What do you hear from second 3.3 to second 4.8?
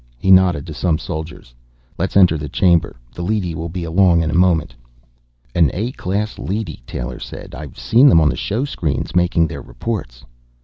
will be along in a moment."